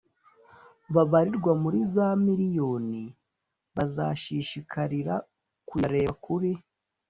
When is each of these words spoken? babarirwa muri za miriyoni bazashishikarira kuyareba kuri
babarirwa 0.95 1.51
muri 1.61 1.79
za 1.93 2.07
miriyoni 2.25 3.03
bazashishikarira 3.75 5.15
kuyareba 5.67 6.13
kuri 6.25 6.51